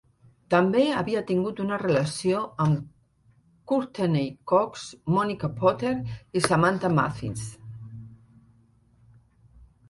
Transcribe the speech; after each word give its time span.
També 0.51 0.83
havia 0.99 1.19
tingut 1.31 1.59
una 1.63 1.77
relació 1.81 2.39
amb 2.65 2.87
Courteney 3.73 4.31
Cox, 4.53 4.87
Monica 5.19 5.51
Potter 5.61 5.93
i 6.41 6.45
Samantha 6.47 6.93
Mathis. 6.97 7.45